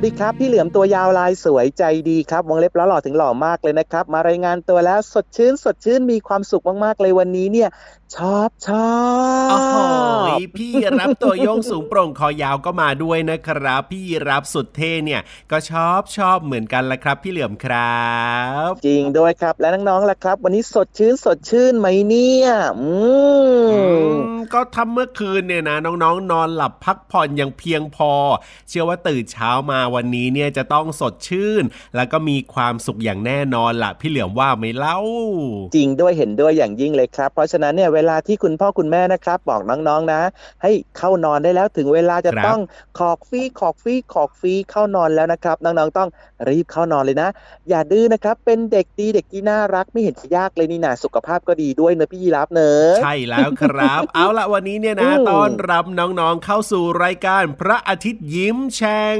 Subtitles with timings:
[0.00, 7.68] วัสดีครับ พี่เหลือมตัวยาวลายสวยใจดีครับ วงเล็บแล้วหล่อถึงหล่อมากเลยนะครับ มารายงานตัวแล้วสดชื่น สดชื่นมีความสุขมากๆเลยวันนี้เนี่ย
[8.16, 8.90] ชอบชอ
[9.46, 9.76] บโอ้โห
[10.56, 15.20] พี่รับตัวโยงสูงโปร่งคอยาวก็มาด้วยนะครับ พี่รับสุดเท่เนี่ย
[15.50, 18.02] ก็ชอบชอบเหมือนกันละครับ พี่เหลือมครั
[18.68, 22.48] บ จริงด้วยครับและน้องๆล่ะครับ วันนี้สดชื่นสดชื่นไหมเนี่ย
[22.80, 22.90] อื
[24.02, 28.12] มก็ทำเมื่อคืนเนี่ยนะ น้องๆ นอนหลับพักผ่อนอย่างเพียงพอ
[28.68, 31.64] เชื่อว่าตื่นเช้ามาวันนี้เนี่ยจะต้องสดชื่น
[31.96, 34.98] แล้วก็มีความสุขอย่างแน่นอนล่ะพี่เหลือมว่าไม่เล่า
[35.76, 40.20] จริงด้วยเห็นด้วยอย่างยิ่งเลยครับ เพราะฉะนั้นเนี่ยเวลาที่คุณพ่อคุณแม่นะครับ บอกน้องๆนะ
[40.62, 42.60] ให้เข้านอนได้แล้วถึงเวลาจะต้อง
[42.98, 46.08] ขอกฟีขอกฟีขอกฟีเข้านอนแล้วนะครับ น้องๆต้อง
[46.48, 47.28] รีบเข้านอนเลยนะ
[47.68, 59.18] อย่าดื้อนะครับ เป็นเด็กดีเด็กที่น่ารักไม่เห็นจะยากเลยนี่นะสุขภาพก็ดีด้วยเนอะพี่ยีรับเนอะใช่แล้วครับ เอาละวันนี้เนี่ยนะต้อนรับน้องๆเข้าสู่รายการพระอาทิตย์ยิ้มแฉ่ง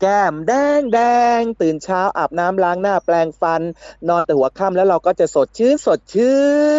[0.00, 1.00] แก้มแดงแด
[1.38, 3.62] งตื่นเช้าอาบน้ำล้างหน้าแปลงฟัน
[4.08, 6.36] นอนแต่หัวค่ำแล้วเราก็จะสดชื่นสดชื่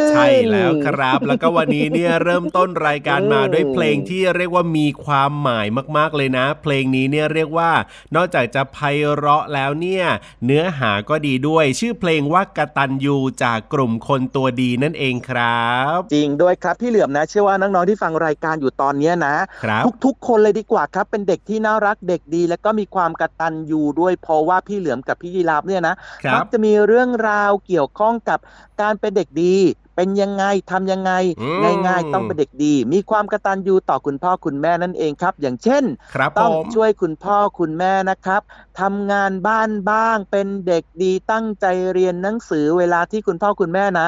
[0.08, 7.72] นใช่แล้วครับแล้วก็วันนี้เนี่ยเริ่มต้นรายการมาด้วยเพลงที่เรียกว่ามีความหมายมากๆเลยนะ เพลงนี้เนี่ยเรียกว่า
[8.16, 8.78] นอกจากจะไพ
[9.16, 10.06] เราะแล้วเนี่ย
[10.46, 19.36] เนื้อหาก็ดีด้วย ชื่อเพลงว่ากตันยูจากกลุ่มคนตัวดีนั่นเองครับ จริงด้วยครับพี่เหลือมนะ เชื่อว่าน้องๆที่ฟังรายการอยู่ตอนนี้นะ
[20.06, 25.96] ทุกๆ คนเลยดีกว่าครับ เป็นเด็กที่น่ารักเด็กดี แล้วก็มีความกตันยูด้วย เพราะว่าพี่เหลือมกับพี่ยีราฟเนี่ยนะ
[26.34, 28.40] มักจะมีเรื่องราวเกี่ยวข้องกับ
[28.82, 29.56] การเป็นเด็กดี
[30.02, 31.12] เป็นยังไงทำยังไง
[31.88, 35.84] ง่ายๆ ต้องเป็นเด็กดี มีความกตัญญูต่อคุณพ่อคุณแม่นั่นเองครับ อย่างเช่น
[36.40, 38.42] ต้องช่วยคุณพ่อคุณแม่นะครับ
[38.80, 44.08] ทำงานบ้านบ้าง เป็นเด็กดีตั้งใจเรียนหนังสือเวลาที่คุณพ่อคุณแม่นะ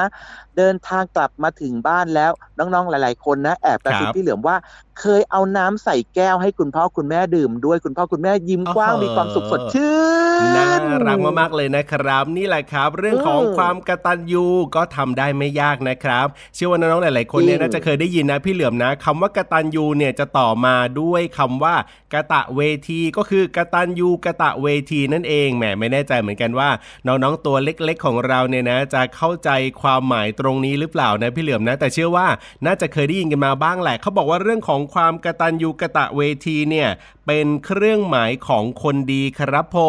[0.58, 4.56] เดินทางกลับมาถึงบ้านแล้วน้องๆหลาย ๆ คนนะแอบกระซิบพี่เหลือมว่า
[5.00, 9.96] เคยเอาน้ำใส่แก้วให้คุณพ่อคุณแม่ดื่มด้วยคุณพ่อคุณแม่ยิ้มกว้างมีความสุขสดชื่
[10.31, 10.70] น น่า
[11.08, 21.76] รักมากๆเลยนะครับ นี่แหละครับ เรื่องของความกตัญญูก็ทำได้ไม่ยากนะครับ เชื่อว่าน้องๆหลาย ๆ คนเนี่ยน่าจะเคยได้ยินนะพี่เหลือมนะคำว่ากตัญญูเนี่ยจะต่อมาด้วยคำว่า
[22.14, 26.70] กะตะเวทีก็คือกตัญญูกะตะเวทีนั่นเองแหมไม่แน่ใจเหมือนกันว่า
[27.08, 29.50] น้องๆตัวเล็กๆของเราเนี่ยนะ จะเข้าใจ
[29.82, 32.28] ความหมายตรงนี้หรือเปล่านะพี่เหลือมนะ แต่เชื่อว่า
[32.66, 36.90] น่าจะเคยได้ยินกันมาบ้างแหละเขาบอกว่าเรื่องของความกตัญญูกะตะเวทีเนี่ย
[37.28, 39.80] เป็นเครื่องหมายของคนดีครับผ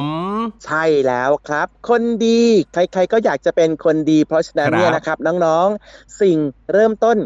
[0.00, 0.02] ม
[0.64, 2.40] ใช่แล้วครับ คนดี
[2.72, 6.36] ใครๆก็อยากจะเป็นคนดี เพราะฉะนั้นเนี่ยนะครับ น้องๆ สิ่ง
[6.72, 7.16] เริ่มต้น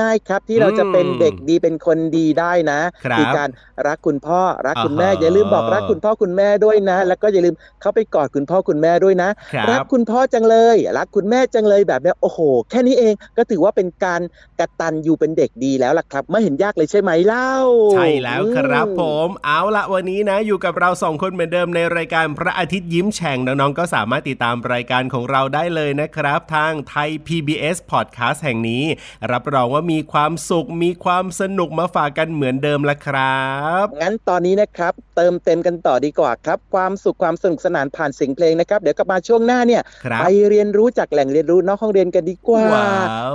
[0.00, 2.80] ง่าย ๆ ครับ ที่เราจะเป็นเด็กดีเป็นคนดีได้นะ
[3.18, 3.48] คือการ
[3.86, 9.30] รักคุณพ่อรักคุณแม่อย่าลืมบอกรักคุณพ่อคุณแม่ด้วยนะ แล้วก็อย่าลืมเข้าไปกอดคุณพ่อคุณแม่ด้วยนะ
[9.70, 12.38] รักคุณพ่อจังเลย รักคุณแม่จังเลยแบบนี้โอ้โห
[12.70, 14.20] แค่นี้เองก็ถือว่าเป็นการ
[14.60, 17.54] กระตันอยู่เป็นเด็กดีแล้วล่ะครับ ไม่เห็นยากเลยใช่ไหมเล่า
[17.92, 28.84] ใช่แล้วครับผมเอาละวันนี้นะ อยู่กับเราสองคนเหมือนเดิมในรายการพระอาทิตย์ยิ้มแฉ่งน้องๆก็สามารถติดตามรายการของเราได้เลยนะครับ ทางไทย PBS Podcast แห่งนี้
[29.32, 33.46] รับรองว่ามีความสุขมีความสนุกมาฝากกันเหมือนเดิมละครั
[33.84, 39.82] บงั้นตอนนี้นะครับ เติมเต็มกันต่อดีกว่าครับ ความสุขความสนุกสนานผ่านเสียงเพลงนะครับเดี๋ยวกลับมาช่วงหน้าเนี่ย
[40.20, 42.64] ไปเรียนรู้จากแหล่งเรียนรู้นอกห้องเรียนกันดีกว่า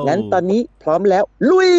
[0.08, 1.74] งั้นตอนนี้พร้อมแล้วลุย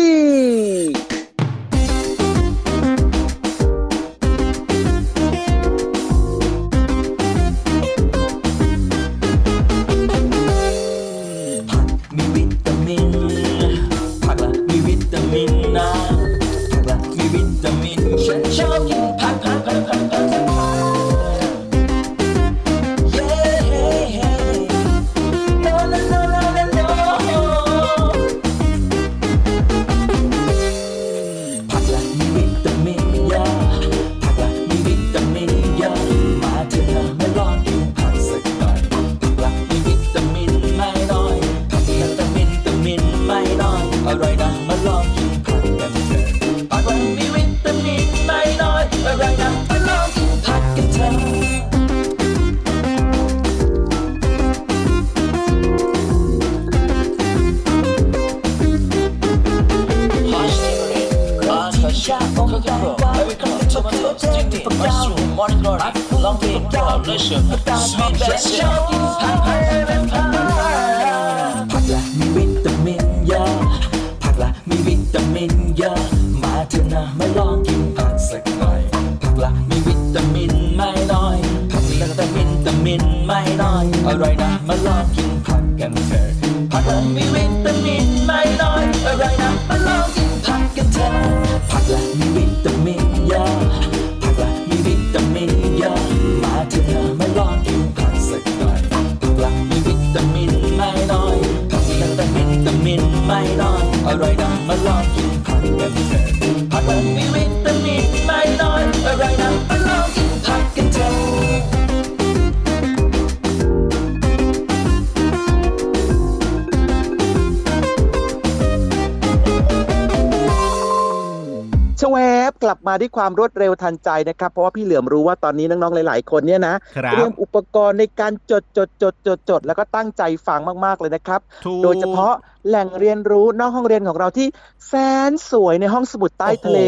[122.94, 126.74] มาด้วยความรวดเร็วทันใจนะครับ เพราะว่าพี่เหลือมรู้ว่าตอนนี้น้องๆหลาย ๆ คนเนี่ยนะ
[127.12, 131.40] เตรียมอุปกรณ์ในการจดจดจดจดจดแล้วก็ตั้งใจฟังมากๆเลยนะครับ
[131.82, 132.34] โดยเฉพาะ
[132.68, 134.46] แหล่งเรียนรู้นอกห้องเรียนของเราที่
[134.88, 134.92] แส
[135.30, 136.78] นสวยในห้องสมุดใต้ทะเล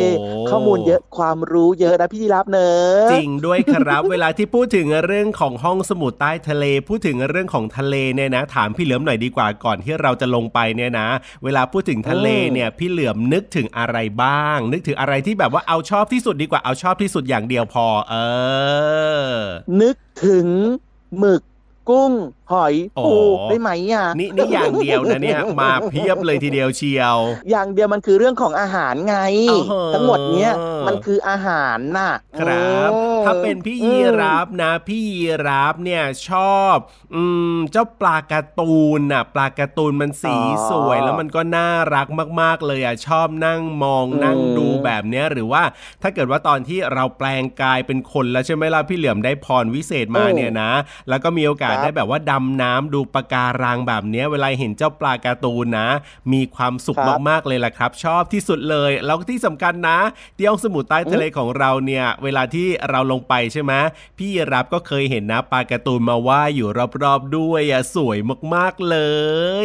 [0.50, 11.08] ข้อมูลเยอะความรู้เยอะนะพี่ดีรับเนอะจริงด้วยครับ เวลาที่พูดถึงเรื่องของห้องสมุดใต้ทะเล พูดถึงเรื่องของทะเลเนี่ยนะ ถามพี่เหลือมหน่อยดีกว่าก่อนที่เราจะลงไปเนี่ยนะ
[11.44, 18.14] เวลาพูดถึงทะเลเนี่ยพี่เหลือมนึกถึงอะไรบ้าง นึกถึงอะไรที่แบบว่าเอาชอบที่สุดดีกว่าเอาชอบที่สุดอย่างเดียวพอ เอ
[19.28, 19.32] อ
[19.81, 19.96] นึก
[20.26, 20.46] ถึง
[21.19, 21.43] หมึก
[21.88, 22.12] กุ้ง
[22.53, 22.75] หอย
[23.07, 23.15] ปู
[23.49, 27.17] ได้ไหมอะนี่นี่อย่างเดียวนะเนี่ยมาเพียบเลยทีเดียวเชียว
[27.51, 29.17] อย่างเดียวมันคือเรื่องของอาหารไง
[29.95, 30.53] ทั้งหมดเนี้ย
[30.87, 32.91] มันคืออาหารน่ะครับ
[33.25, 36.77] ถ้าเป็นพี่ยีรับนะ พี่ยีรับเนี่ยชอบ
[37.15, 37.23] อื
[37.55, 40.37] มเจ้าปลาการ์ตูนน่ะปลาการ์ตูนมันสี
[40.71, 42.07] สวยแล้วมันก็น่ารัก
[42.41, 45.63] มาก ๆเลยอะชอบนั่งมองนั่งดูแบบเนี้ยหรือว่า
[46.03, 50.73] ถ้าเกิดว่าตอนที่เราแปลงกายเป็นคนแล้วใช่ไหมล่ะพี่เหลือมได้พรวิเศษมาเนี่ยนะ
[51.09, 55.88] แล้วก็มีโอกาสได้แบบว่าดำน้ำดูปะการังแบบนี้เวลาเห็นเจ้าปลาการ์ตูนนะ
[56.33, 56.97] มีความสุข
[57.29, 59.99] มากๆเลยล่ะครับ ชอบที่สุดเลย แล้วที่สำคัญนะ
[60.37, 63.73] ที่ห้องสมุดใต้ทะเลของเราเนี่ย เวลาที่เราลงไปใช่ไหม
[64.19, 66.69] พี่รับก็เคยเห็นนะปลาการ์ตูนมาว่ายอยู่
[67.03, 68.19] รอบๆด้วยอะสวย
[68.55, 68.99] มากๆเล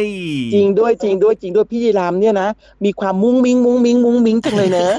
[0.04, 0.06] ย
[0.54, 2.48] จริงด้วยจริงด้วยจริงด้วยพี่รามเนี่ยนะ
[2.84, 4.94] มีความมุ้งมิ้งมุ้งมิ้งมุ้งมิ้งจังเลยเนอะ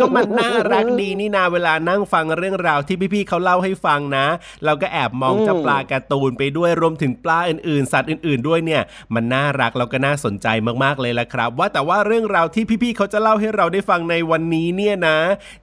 [0.00, 4.26] ก็มันน่ารักดีนี่นาเวลานั่งฟังเรื่องราวที่พี่ๆเขาเล่าให้ฟังนะ
[4.64, 8.82] เราก็แอบมองเจ้าปลาการ์ตูนไปด้วยรวมถึงปลาอื่นๆ สัตว์อื่น ๆด้วยเนี่ย
[9.14, 10.46] มันน่ารักแล้วก็น่าสนใจ
[10.84, 15.18] มากๆเลยละครับ ว่าแต่ว่าเรื่องราวที่พี่ๆเขาจะเล่าให้เราได้ฟังในวันนี้เนี่ยนะ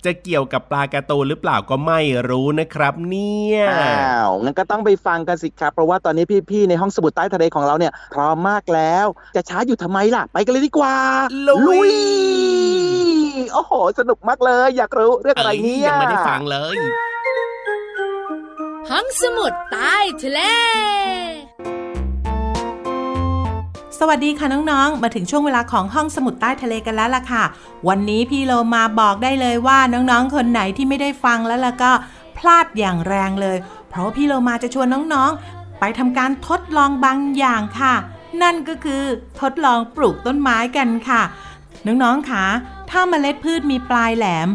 [0.06, 9.06] จะเกี่ยวกับปลากระตูนหรือเปล่าก็ไม่รู้นะครับเนี่ยอ้าวงั้นก็ต้องไปฟังกันสิครับ เพราะว่าตอนนี้พี่ๆในห้องสมุดใต้ทะเลของเราเนี่ยพร้อมมากแล้ว
[9.36, 10.96] จะช้าอยู่ทำไมล่ะ ไปกันเลยดีกว่า
[11.48, 11.92] ลุย
[13.54, 16.78] โอ้โห สนุกมากเลย อยากรู้เรื่องอะไรเนี่ยยังไม่ได้ฟังเลย
[18.90, 20.40] ห้องสมุดใต้ทะเล
[24.00, 27.44] สวัสดีค่ะน้องๆ มาถึงช่วงเวลาของห้องสมุดใต้ทะเลกันแล้วล่ะค่ะ
[27.88, 31.92] วันนี้พี่โลมาบอกได้เลยว่าน้องๆ คนไหนที่ไม่ได้ฟังแล้วล่ะก็
[32.38, 33.58] พลาดอย่างแรงเลย
[33.90, 37.94] เพราะพี่โลมาจะชวนน้องๆ ไปทำการทดลองบางอย่างค่ะ
[38.42, 39.04] นั่นก็คือ
[39.42, 41.22] ทดลองปลูกต้นไม้กันค่ะ
[41.88, 42.46] น้องๆคะ
[42.90, 44.48] ถ้าเมล็ดพืชมีปลายแหลม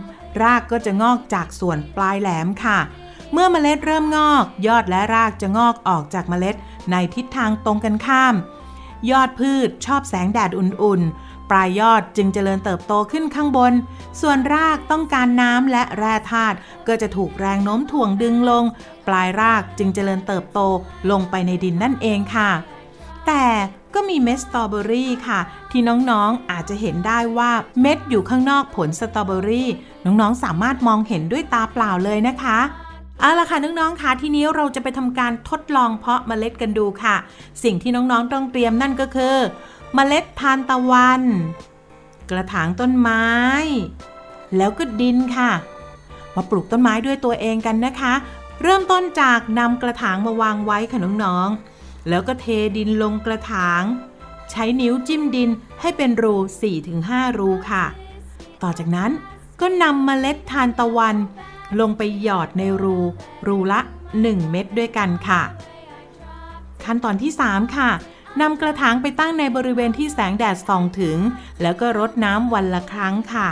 [0.42, 2.78] รากก็จะงอกจากส่วนปลายแหลมค่ะ
[3.37, 6.57] เมื่อเมล็ดเริ่มงอก ยอดและรากจะงอกออกจากเมล็ด
[6.90, 8.35] ในทิศทางตรงกันข้าม
[9.11, 13.73] ยอดพืชชอบแสงแดดอุ่นๆ ปลายยอดจึงเจริญเติบโตขึ้นข้างบน
[14.21, 18.64] ส่วนรากต้องการน้ำและแร่ธาตุก็จะถูกแรงโน้มถ่วงดึงลง
[19.09, 20.61] ปลายรากจึงเจริญเติบโต
[21.11, 22.50] ลงไปในดินนั่นเองค่ะ
[23.26, 23.45] แต่
[23.95, 25.40] ก็มีเม็ดสตรอเบอรี่ค่ะ
[25.71, 29.69] ที่น้องๆอาจจะเห็นได้ว่าเม็ดอยู่ข้างนอกผลสตรอเบอรี่
[30.05, 32.59] น้องๆสามารถมองเห็นด้วยตาเปล่าเลยนะคะ
[33.21, 37.17] เอาละค่ะน้องๆค่ะทีนี้เราจะไปทำการทดลองเพาะเมล็ดกันดูค่ะ
[37.65, 39.37] สิ่งที่น้องๆต้องเตรียมนั่นก็คือ
[39.95, 41.23] เมล็ดทานตะวัน
[42.31, 43.27] กระถางต้นไม้
[44.57, 45.51] แล้วก็ดินค่ะ
[46.35, 48.13] มาปลูกต้นไม้ด้วยตัวเองกันนะคะ
[48.63, 52.47] เริ่มต้นจากนำกระถางมาวางไว้ค่ะน้องๆแล้วก็เท
[52.77, 53.83] ดินลงกระถาง
[54.51, 56.35] ใช้นิ้วจิ้มดินให้เป็นรู
[56.87, 57.85] 4-5 รูค่ะ
[58.63, 59.11] ต่อจากนั้น
[59.61, 61.17] ก็นำเมล็ดทานตะวัน
[61.81, 62.99] ลงไปหยอดในรู
[63.47, 63.81] รูละ
[64.17, 65.43] 1 เม็ดด้วยกันค่ะ
[66.85, 67.91] ขั้นตอนที่ 3 ค่ะ
[68.41, 71.19] นำกระถางไปตั้งในบริเวณที่แสงแดดส่องถึง
[71.63, 73.49] แล้วก็รดน้ำวันละครั้งค่ะ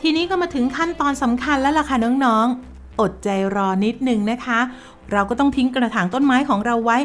[0.00, 4.60] ทีนี้ก็มาถึงขั้นตอนสำคัญแล้วล่ะค่ะน้องๆ อดใจรอนิดนึงนะคะ
[5.12, 6.98] เราก็ต้องทิ้งกระถางต้นไม้ของเราไว้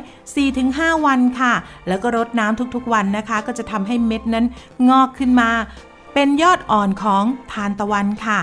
[0.50, 1.54] 4-5 วันค่ะ
[1.88, 4.46] แล้วก็รดน้ำทุกๆ วันนะคะ ก็จะทำให้เม็ดนั้น
[4.90, 5.50] งอกขึ้นมา
[6.14, 8.40] เป็นยอดอ่อนของทานตะวันค่ะ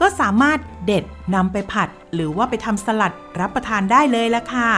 [0.00, 4.70] ก็สามารถเด็ดนำไปผัด หรือว่าไปทำสลัดรับประทานได้เลยละค่ะ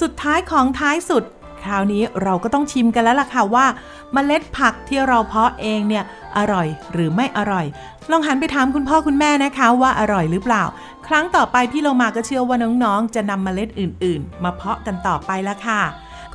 [0.00, 1.24] สุดท้ายของท้ายสุด
[1.62, 3.66] คราวนี้เราก็ต้องชิมกันแล้วล่ะค่ะว่า
[4.12, 6.04] เมล็ดผักที่เราเพาะเองเนี่ย
[6.36, 7.66] อร่อยหรือไม่อร่อย
[8.10, 10.64] ลองหันไปถามคุณพ่อคุณแม่นะคะว่าอร่อยหรือเปล่า
[11.06, 15.82] ครั้งต่อไปพี่โลมาก็เชื่อว่าน้องๆ จะนำเมล็ดอื่น ๆ มาเพาะกันต่อไปละค่ะ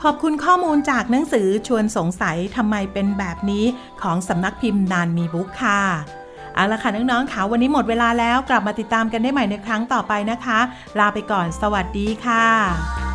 [0.01, 3.65] ขอบคุณข้อมูลจากหนังสือชวนสงสัยทำไมเป็นแบบนี้
[4.01, 5.81] ของสำนักพิมพ์นานมีบุ๊กค่ะ
[6.55, 10.60] เอาละค่ะน้องๆค่ะวันนี้หมดเวลาแล้วกลับมาติดตามกันได้ใหม่ในครั้งต่อไปนะคะ
[11.00, 13.12] ลาไปก่อนสวัสดีค่ะ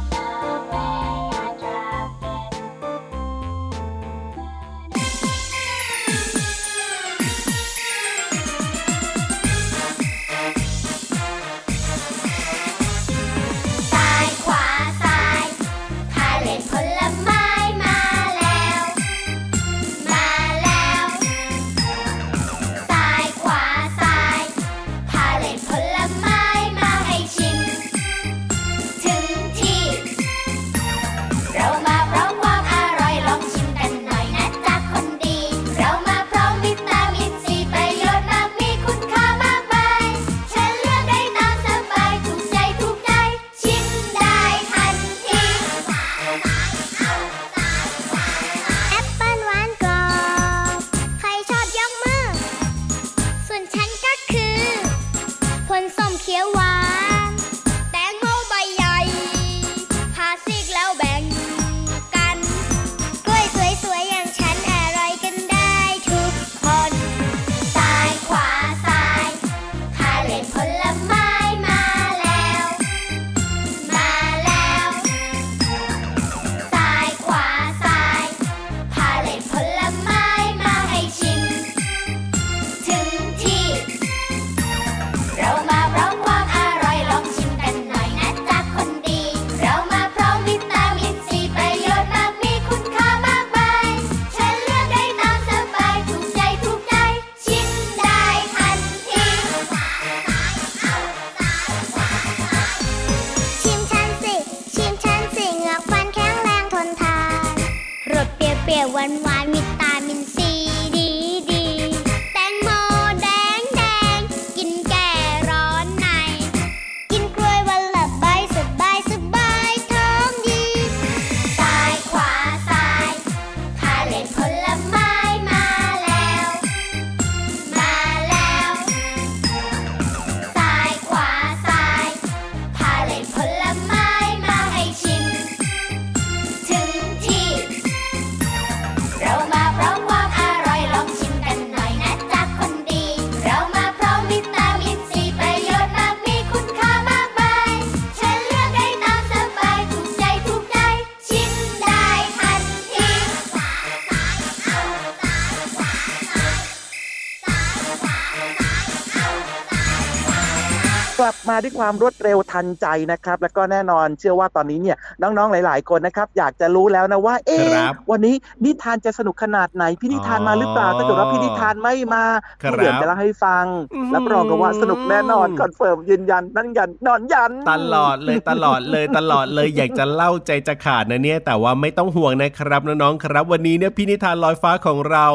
[161.49, 172.25] มาด้วยความรวดเร็วทันใจนะครับ แล้วก็แน่นอนเชื่อว่าตอนนี้เนี่ยน้องๆหลาย ๆ คนนะครับ อยากจะรู้แล้วนะว่า เอ๊ะครับวันนี้นิทานจะสนุกขนาดไหนพี่นิทานมาหรือเปล่าอ๋อถ้าเกิดว่าพี่นิทานไม่มา
[172.63, 185.27] ครับพี่เหลือมจะเล่าให้ฟังอืมรับรองกันว่าสนุกแน่นอน confirm ยืนยันนั่งยันนอนยัน ตลอดเลยตลอดเลยตลอดเลยอยากจะเล่าใจจะขาดนะเนี่ย แต่ว่าไม่ต้องห่วงนะครับน้องๆครับ วันนี้เนี่ยพี่นิทานลอยฟ้าของเรา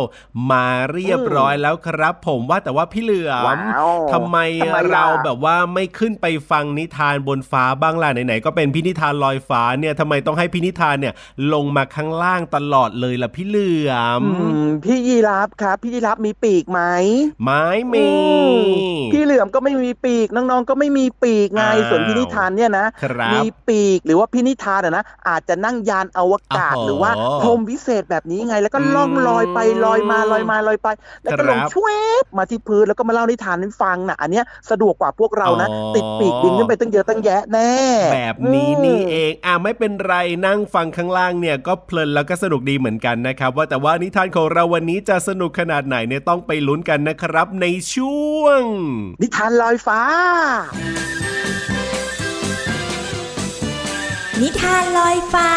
[0.51, 11.13] มาเรียบร้อยแล้วครับ ผมว่าแต่ว่าพี่เหลือมว้าวทำไมทำไมล่ะเราแบบว่าไม่ขึ้นไปฟังนิทานบนฟ้าบ้างล่ะไหนๆก็เป็นพี่นิทานลอยฟ้าเนี่ยทำไมต้องให้พี่นิทานเนี่ย
[11.54, 16.82] ลงมาข้างล่างตลอดเลยล่ะพี่เหลือมอืมพี่ยีราฟครับ พี่ยีราฟมีปีกไหม
[17.44, 17.63] ไม้
[17.94, 18.13] มีอื
[18.50, 27.12] มพี่เหลือมก็ไม่มีปีกน้องๆก็ไม่มีปีกไงอ้าวส่วนพี่นิทานเนี่ยนะครับมีปีกหรือว่าพี่นิทานอะนะอาจจะนั่งยานอวกาศโอ้โหหรือว่า
[27.42, 30.88] พรมวิเศษแบบนี้ไง แล้วก็ล่องลอยไปลอยมาลอยมาลอยไป
[31.24, 31.88] แล้วก็ครับลงชว
[32.22, 37.74] บมาที่พื้นแล้วก็มาเล่านิทานให้ฟังนะอันเนี้ยสะดวกกว่าพวกเรานะอ๋อติดปีกบินขึ้นไปตั้งเยอะตั้งแยะแน่
[38.13, 40.15] แบบนี้นี่เองอะไม่เป็นไร
[40.46, 48.62] นั่งฟังข้างล่างเนี่ยก็เพลินแล้วก็สนุกดีเหมือนกันนะครับ ว่าแต่ว่านิทานของเราวันนี้จะสนุกขนาดไหนเนี่ยต้องไปลุ้นกันนะครับ ในช่วง
[49.22, 50.01] นิทานลอยฟ้า
[54.42, 55.50] นิทานลอยฟ้า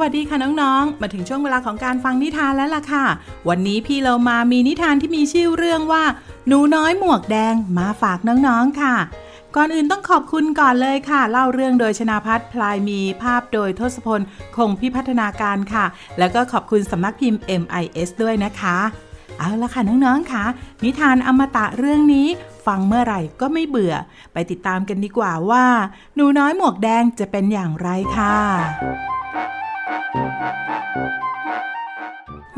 [0.00, 3.04] วัสดีค่ะน้องๆ มาถึงช่วงเวลาของการฟังนิทานแล้วล่ะค่ะ
[3.48, 6.04] วันนี้พี่เรามามีนิทานที่มีชื่อเรื่องว่า
[6.48, 8.96] หนูน้อยหมวกแดงมาฝากน้องๆค่ะ
[9.56, 14.20] ก่อนอื่นต้องขอบคุณก่อนเลยค่ะ เล่าเรื่องโดยชนาพัฒน์พลายมีภาพโดยทศพล
[14.56, 15.84] คงพิพัฒนาการค่ะ
[16.18, 18.76] แล้วก็ขอบคุณสำนักพิมพ์ MIS ด้วยนะคะ
[19.38, 20.44] เอาละค่ะน้องๆค่ะ
[20.84, 22.28] นิทานอมตะเรื่องนี้
[22.66, 23.94] ฟังเมื่อไหร่ก็ไม่เบื่อ
[24.32, 25.64] ไปติดตามกันดีกว่าว่า
[26.14, 28.36] หนูน้อยหมวกแดงจะเป็นอย่างไรค่ะ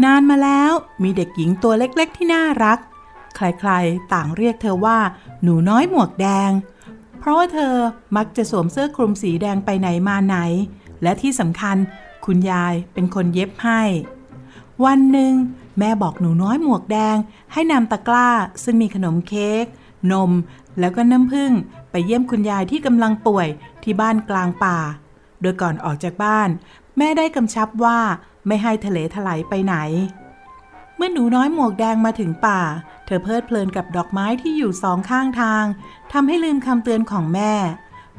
[0.04, 0.72] นานมาแล้ว
[1.02, 2.78] มีเด็กหญิงตัวเล็กๆที่น่ารัก
[3.36, 4.98] ใครๆ ต่างเรียกเธอว่า
[5.42, 6.50] หนูน้อยหมวกแดง
[7.18, 7.74] เพราะว่าเธอ
[8.16, 10.36] มักจะสวมเสื้อคลุมสีแดงไปไหนมาไหน
[11.02, 11.76] และที่สำคัญ
[12.24, 13.82] คุณยายเป็นคนเย็บให้
[14.84, 15.32] วันหนึ่ง
[15.78, 17.16] แม่บอกหนูน้อยหมวกแดง
[17.52, 18.28] ให้นำตะกร้า
[18.64, 19.64] ซึ่งมีขนมเค้ก
[20.12, 20.30] นม
[20.78, 21.52] แล้วก็น้ำผึ้ง
[21.90, 23.48] ไปเยี่ยมคุณยายที่กำลังป่วย
[23.82, 24.78] ที่บ้านกลางป่า
[25.40, 26.48] โดยก่อนออกจากบ้าน
[26.98, 27.98] แม่ได้กำชับว่า
[28.46, 29.76] ไม่ให้ทะเลถลายไปไหน
[30.96, 32.60] เมื่อหนูน้อยหมวกแดงมาถึงป่า
[33.06, 35.64] เธอเพลิดเพลินกับดอกไม้ที่อยู่สองข้างทาง
[36.12, 37.52] ทำให้ลืมคำเตือนของแม่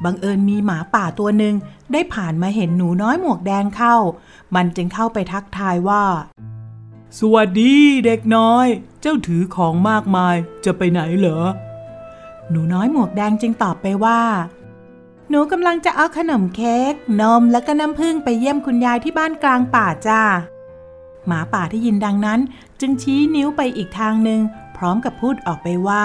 [0.04, 1.54] บังเอิญมีหมาป่าตัวหนึ่ง
[1.92, 3.96] ได้ผ่านมาเห็นหนูน้อยหมวกแดงเข้า
[4.54, 6.04] มันจึงเข้าไปทักทายว่า
[7.18, 7.74] สวัสดี
[8.04, 8.66] เด็กน้อย
[9.00, 11.40] เจ้าถือของมากมายจะไปไหนเหรอ
[12.50, 14.20] หนูน้อยหมวกแดงจึงตอบไปว่า
[15.32, 20.22] หนูกำลังจะเอาขนมเค้กนมและก็น้ำผึ้งไปเยี่ยมคุณยายที่บ้านกลางป่าจ้า
[21.26, 22.40] หมาป่าที่ยินดังนั้น
[22.80, 24.40] จึงชี้นิ้วไปอีกทางหนึ่ง
[24.76, 26.04] พร้อมกับพูดออกไปว่า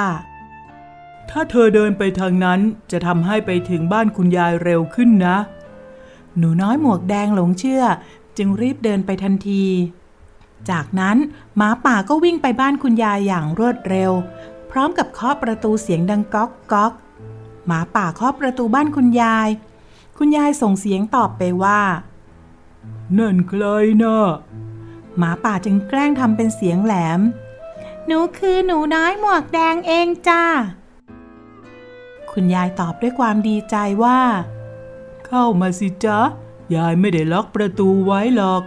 [1.29, 2.59] ถ้าเธอเดินไปทางนั้น
[2.91, 5.37] จะทำให้ไปถึงบ้านคุณยายเร็วขึ้นนะ
[6.37, 7.83] หนูน้อยหมวกแดงหลงเชื่อ
[8.37, 9.63] จึงรีบเดินไปทันที
[10.69, 11.17] จากนั้น
[11.55, 14.11] หมาป่าก็วิ่งไปบ้านคุณยายอย่างรวดเร็ว
[14.71, 16.93] พร้อมกับเคาะประตูเสียงดังก๊อกก๊อก
[17.67, 19.49] หมาป่าเคาะประตูบ้านคุณยาย
[20.17, 21.81] คุณยายส่งเสียงตอบไปว่า
[23.17, 23.63] นั่นใคร
[24.03, 24.19] นะ
[25.17, 27.21] หมาป่าจึงแกล้งทำเป็นเสียงแหลม
[28.05, 30.43] หนูคือหนูน้อยหมวกแดงเองจ้า
[32.31, 34.19] คุณยายตอบด้วยความดีใจว่า
[35.27, 36.19] เข้ามาสิจ๊ะ
[36.75, 38.63] ยายไม่ได้ล็อกประตูไว้หรอก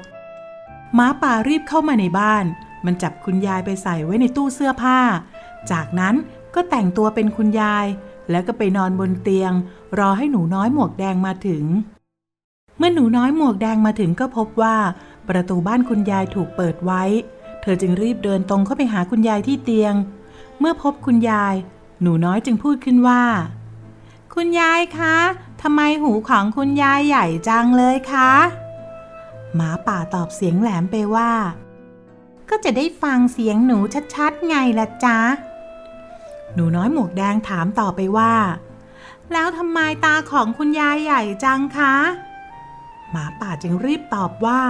[0.95, 2.45] หมาป่ารีบเข้ามาในบ้าน
[2.85, 4.99] มันจับคุณยายไปใส่ไว้ในตู้เสื้อผ้า
[5.71, 6.15] จากนั้น
[6.55, 7.87] ก็แต่งตัวเป็นคุณยาย
[8.31, 9.53] แล้วก็ไปนอนบนเตียง
[9.99, 11.65] รอให้หนูน้อยหมวกแดงมาถึง
[12.79, 14.77] เมื่อหนูน้อยหมวกแดงมาถึงก็พบว่า
[15.29, 17.03] ประตูบ้านคุณยายถูกเปิดไว้
[17.63, 19.95] เธอจึงรีบเดินตรงเข้าไปหาคุณยายที่เตียง
[20.59, 21.55] เมื่อพบคุณยาย
[22.03, 23.23] หนูน้อยจึงพูดขึ้นว่า
[24.35, 25.17] คุณยายคะ
[25.63, 28.31] ทำไมหูของคุณยายใหญ่จังเลยคะ
[29.55, 31.33] หมาป่าตอบเสียงแหลมไปว่า
[32.49, 33.79] ก็จะได้ฟังเสียงหนู
[34.15, 35.19] ชัดๆไงล่ะจ๊ะ
[36.55, 38.35] หนูน้อยหมวกแดงถามต่อไปว่า
[39.33, 41.95] แล้วทำไมตาของคุณยายใหญ่จังคะ
[43.11, 44.63] หมาป่าจึงรีบตอบว่า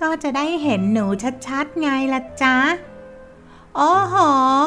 [0.00, 1.06] ก็จะได้เห็นหนู
[1.46, 2.56] ชัดๆไงล่ะจ๊ะ
[3.76, 4.14] โอ้โห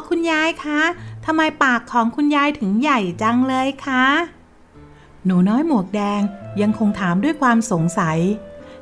[0.09, 0.81] คุณยายคะ
[1.25, 4.05] ทำไมปากของคุณยายถึงใหญ่จังเลยคะ
[5.25, 6.21] หนูน้อยหมวกแดง
[6.61, 8.17] ยังคงถามด้วยความสงสัย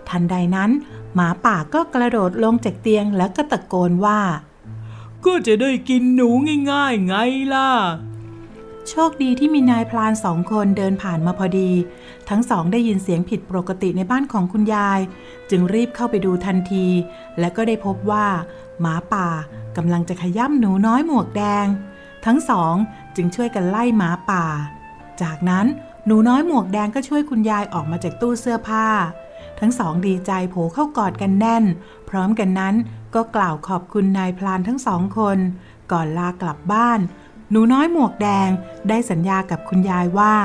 [0.09, 0.71] ทันใดนั้น
[1.15, 4.19] หมาป่าก็กระโดดลงจากเตียงแล้วก็ตะโกนว่า
[5.25, 6.29] ก็จะได้กินหนู
[6.71, 7.15] ง่ายๆ ไง
[7.53, 7.69] ล่ะ
[8.89, 11.71] โชคดีที่มีนายพลานสองคนเดินผ่านมาพอดี
[12.29, 14.99] ทั้งสองได้ยินเสียงผิดปกติในบ้านของคุณยาย
[15.49, 16.87] จึงรีบเข้าไปดูทันที
[17.39, 18.25] และก็ได้พบว่า
[18.81, 19.27] หมาป่า
[19.77, 21.67] กำลังจะขย้ำหนูน้อยหมวกแดง
[22.25, 22.75] ทั้งสอง
[23.15, 24.45] จึงช่วยกันไล่หมาป่า
[25.21, 25.65] จากนั้น
[26.05, 28.87] หนูน้อยหมวกแดงก็ช่วยคุณยายออกมาจากตู้เสื้อผ้า
[29.59, 31.63] ทั้งสองดีใจโผเข้ากอดกันแน่น
[32.09, 32.75] พร้อมกันนั้น
[33.15, 35.37] ก็กล่าวขอบคุณนายพลานทั้งสองคน
[35.91, 36.99] ก่อนลากลับบ้าน
[37.51, 38.49] หนูน้อยหมวกแดง
[38.89, 40.35] ได้สัญญากับคุณยายว่า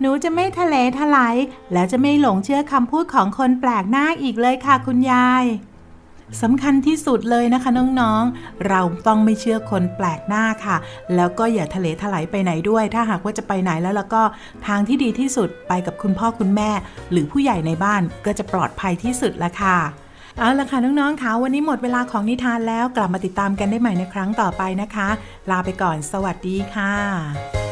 [0.00, 1.36] หนูจะไม่ทะเลทลาย
[1.72, 5.44] และจะไม่หลงเชื่อคำพูดของคนแปลกหน้าอีกเลยค่ะคุณยาย
[6.42, 10.76] สำคัญที่สุดเลยนะคะน้องๆ เราต้องไม่เชื่อคนแปลกหน้าค่ะ
[11.16, 14.22] แล้วก็อย่าทะเลถลายไปไหนด้วย ถ้าหากว่าจะไปไหนแล้วแล้วก็
[14.66, 16.70] ทางที่ดีที่สุดไปกับคุณพ่อคุณแม่
[17.10, 19.78] หรือผู้ใหญ่ในบ้านก็จะปลอดภัยที่สุดละค่ะ
[20.38, 25.08] เอาละค่ะน้องๆค่ะวันนี้หมดเวลาของนิทานแล้วกลับมาติดตามกันได้ใหม่ในครั้งต่อไปนะคะ
[25.50, 27.65] ลาไปก่อนสวัสดีค่ะ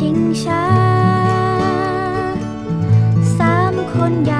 [0.00, 0.66] ชิงช้า
[3.36, 4.32] สามคนย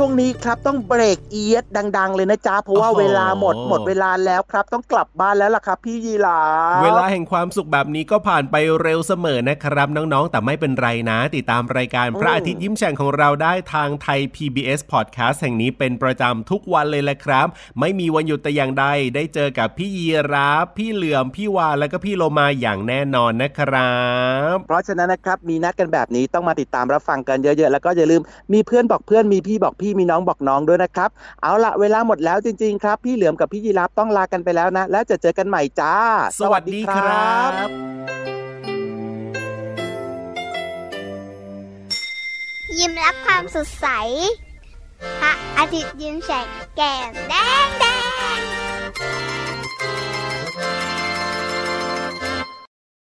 [0.00, 1.64] ช่วงนี้ครับต้องเบรกเอียด
[1.98, 6.40] ดัง ๆ เลยนะจ๊ะ เพราะว่าเวลาหมดหมดเวลาแล้วครับ ต้องกลับบ้านแล้วล่ะครับ พี่ยีรา
[6.84, 17.46] เวลาแห่งความสุขแบบนี้ก็ผ่านไปเร็วเสมอนะครับ น้องๆ แต่ไม่เป็นไรนะ ติดตามรายการพระอาทิตย์ยิ้มแฉ่งของเราได้ทางไทย PBS Podcast แห่งนี้เป็นประจำทุกวันเลยแหละครับ
[17.80, 23.98] ไม่มีวันหยุดแต่อย่างใดได้เจอกับพี่ยีราฟพี่เหลือมพี่วานและก็พี่โลมาอย่างแน่นอนนะครั
[24.52, 31.10] บ เพราะฉะนั้นนะครับมีนัดกันแบบนี้ต้องมาติดตามรับฟังกันเยอะ ๆ แล้วก็อย่าลืมมีเพื่อนบอกเพื่อนมีพี่บอกพี่มีน้องบอกน้องด้วยนะครับ
[31.42, 35.94] เอาละเวลาหมดแล้วจริง ๆ ครับ พี่เหลือมกับพี่ยีรับต้องลากันไปแล้วนะ แล้วจะเจอกันใหม่จ้า
[36.40, 37.68] สวัสดีครับ
[42.78, 43.86] ยิ้มรับความสดใส
[45.20, 46.46] พระอาทิตย์ยิ้มแฉก
[46.76, 47.34] แก้มแด
[47.66, 47.84] งแด